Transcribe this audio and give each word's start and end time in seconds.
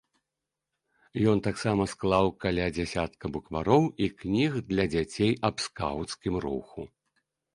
Ён 1.31 1.41
таксама 1.47 1.83
склаў 1.93 2.27
каля 2.45 2.65
дзясятка 2.77 3.25
буквароў 3.35 3.83
і 4.05 4.09
кніг 4.23 4.57
для 4.69 4.85
дзяцей 4.97 5.31
аб 5.51 5.55
скауцкім 5.67 6.35
руху. 6.47 6.81